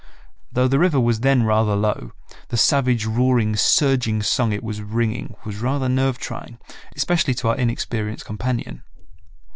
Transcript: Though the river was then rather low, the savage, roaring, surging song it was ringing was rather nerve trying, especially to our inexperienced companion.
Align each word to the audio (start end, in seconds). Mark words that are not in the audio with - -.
Though 0.51 0.67
the 0.67 0.79
river 0.79 0.99
was 0.99 1.19
then 1.19 1.43
rather 1.43 1.75
low, 1.75 2.13
the 2.47 2.57
savage, 2.57 3.05
roaring, 3.05 3.55
surging 3.55 4.23
song 4.23 4.51
it 4.51 4.63
was 4.63 4.81
ringing 4.81 5.35
was 5.45 5.57
rather 5.59 5.87
nerve 5.87 6.17
trying, 6.17 6.57
especially 6.95 7.35
to 7.35 7.49
our 7.49 7.55
inexperienced 7.55 8.25
companion. 8.25 8.81